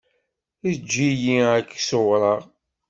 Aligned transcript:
Eǧǧ-iyi 0.69 1.37
ad 1.55 1.65
k-ṣewwreɣ. 1.71 2.41